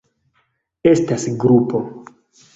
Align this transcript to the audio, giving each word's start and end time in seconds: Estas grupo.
Estas 0.93 1.27
grupo. 1.45 1.85